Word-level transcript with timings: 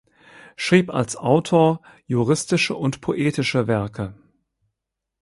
Schrieb 0.55 0.89
als 0.91 1.15
Autor 1.15 1.79
juristische 2.07 2.73
und 2.75 3.01
poetische 3.01 3.67
Werke. 3.67 4.15